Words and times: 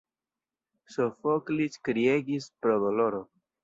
Sofoklis 0.95 1.79
kriegis 1.91 2.53
pro 2.65 2.83
doloro. 2.89 3.27